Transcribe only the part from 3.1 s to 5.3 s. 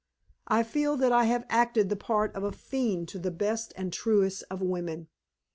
the best and truest of women.